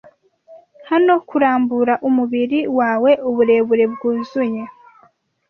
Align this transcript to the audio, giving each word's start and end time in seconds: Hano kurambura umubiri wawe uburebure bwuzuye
Hano 0.89 1.13
kurambura 1.29 1.93
umubiri 2.07 2.59
wawe 2.79 3.11
uburebure 3.29 3.83
bwuzuye 3.93 4.61